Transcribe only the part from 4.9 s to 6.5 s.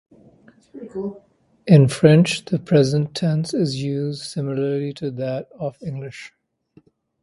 to that of English.